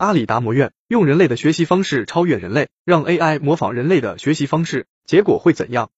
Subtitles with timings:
[0.00, 5.90] 阿里达摩院用人类的学习方式超越人类，让 AI 模仿人类的学习方式，结果会怎样？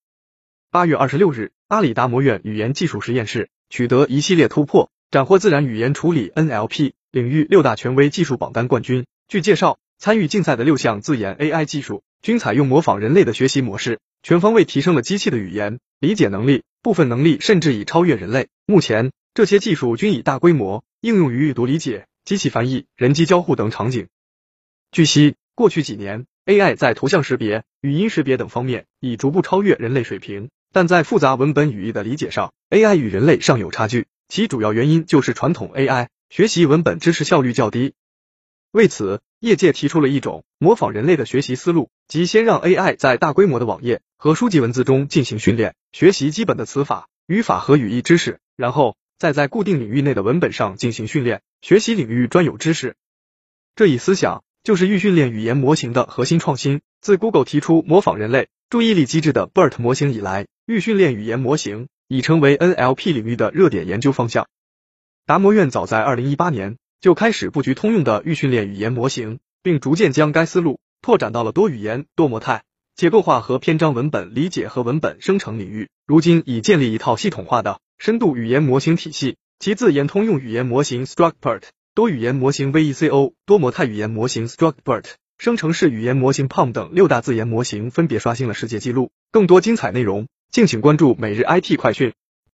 [0.71, 9.05] 八月二十六日，阿里达摩院语言技术实验室取得一系列突破，斩获自然语言处理 NLP 领域六大权威技术榜单冠军。
[9.29, 18.49] 据介绍，参与竞赛的六项自研 AI 技术均采用模仿人类的学习模式，全方位提升了机器的语言理解能力，部分能力甚至已超越人类。
[18.65, 22.05] 目前，这些技术均已大规模应用于阅读理解。
[22.25, 24.07] 机器翻译、人机交互等场景。
[24.91, 34.07] 据悉，过去几年，AI 在图像识别、语音识别等方面已逐步超越人类水平，但在复杂文本语义的理解上，AI 与人类尚有差距。
[34.29, 37.93] 其主要原因就是传统 AI 学习文本知识效率较低。
[38.71, 48.95] 为此，业界提出了一种模仿人类的学习思路，即先让 AI 在大规模的网页和书籍文字中进行训练，学习基本的词法、语法和语义知识，然后。
[49.23, 52.97] 再在固定领域内的文本上进行训练，学习领域专有知识。
[53.73, 56.81] 这一思想就是预训练语言模型的核心创新。
[56.99, 64.49] 自 Google 提出模仿人类注意力机制的 BERT 模型以来，预训练语言模型已成为 NLP 领域的热点研究方向。
[65.25, 75.87] 达摩院早在二零一八年就开始布局通用的预训练语言模型，并逐渐将该思路拓展到了多语言、多模态、结构化和篇章文本理解和文本生成领域。
[76.05, 77.79] 如今已建立一套系统化的。
[78.05, 81.61] 深度语言模型体系，其自研通用语言模型 StructBERT、
[81.95, 85.05] 多语言模型 VECO、多模态语言模型 StructBERT、
[85.37, 89.11] 生成式语言模型 PaLM 等六大自研模型分别刷新了世界纪录。
[89.31, 92.11] 更多精彩内容，敬请关注每日 IT 快讯。